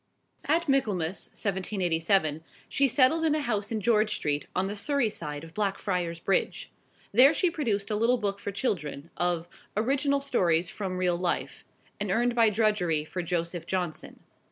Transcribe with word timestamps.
At 0.45 0.67
Michaelmas, 0.67 1.25
1787, 1.27 2.43
she 2.67 2.87
settled 2.87 3.23
in 3.23 3.35
a 3.35 3.39
house 3.39 3.71
in 3.71 3.81
George 3.81 4.15
Street, 4.15 4.47
on 4.55 4.65
the 4.65 4.75
Surrey 4.75 5.11
side 5.11 5.43
of 5.43 5.53
Blackfriars 5.53 6.19
Bridge. 6.19 6.71
There 7.11 7.35
she 7.35 7.51
produced 7.51 7.91
a 7.91 7.95
little 7.95 8.17
book 8.17 8.39
for 8.39 8.51
children, 8.51 9.11
of 9.15 9.47
"Original 9.77 10.19
Stories 10.19 10.71
from 10.71 10.97
Real 10.97 11.17
Life," 11.19 11.65
and 11.99 12.09
earned 12.09 12.33
by 12.33 12.49
drudgery 12.49 13.05
for 13.05 13.21
Joseph 13.21 13.67
Johnson. 13.67 14.21